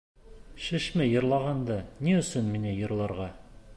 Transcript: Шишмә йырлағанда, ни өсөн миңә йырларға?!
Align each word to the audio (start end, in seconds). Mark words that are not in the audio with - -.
Шишмә 0.67 1.05
йырлағанда, 1.11 1.77
ни 2.07 2.17
өсөн 2.21 2.49
миңә 2.55 2.73
йырларға?! 2.79 3.29